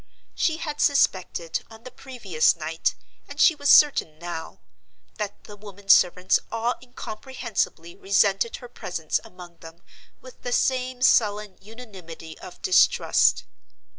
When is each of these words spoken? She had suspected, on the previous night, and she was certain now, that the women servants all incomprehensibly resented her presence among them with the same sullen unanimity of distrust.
She 0.33 0.57
had 0.57 0.81
suspected, 0.81 1.63
on 1.69 1.83
the 1.83 1.91
previous 1.91 2.55
night, 2.55 2.95
and 3.29 3.39
she 3.39 3.53
was 3.53 3.69
certain 3.69 4.17
now, 4.17 4.59
that 5.19 5.43
the 5.43 5.55
women 5.55 5.89
servants 5.89 6.39
all 6.51 6.73
incomprehensibly 6.81 7.95
resented 7.95 8.55
her 8.55 8.67
presence 8.67 9.19
among 9.23 9.57
them 9.57 9.83
with 10.19 10.41
the 10.41 10.53
same 10.53 11.03
sullen 11.03 11.59
unanimity 11.61 12.35
of 12.39 12.63
distrust. 12.63 13.43